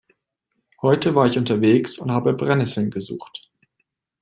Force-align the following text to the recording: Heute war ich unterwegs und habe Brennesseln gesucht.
Heute 0.81 1.13
war 1.13 1.27
ich 1.27 1.37
unterwegs 1.37 1.99
und 1.99 2.09
habe 2.09 2.33
Brennesseln 2.33 2.89
gesucht. 2.89 3.51